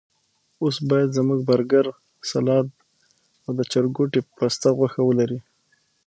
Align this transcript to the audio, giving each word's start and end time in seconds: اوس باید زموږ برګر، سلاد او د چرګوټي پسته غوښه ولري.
اوس 0.63 0.75
باید 0.89 1.09
زموږ 1.17 1.39
برګر، 1.49 1.85
سلاد 2.29 2.67
او 3.45 3.51
د 3.57 3.61
چرګوټي 3.71 4.21
پسته 4.37 4.69
غوښه 4.77 5.01
ولري. 5.05 5.39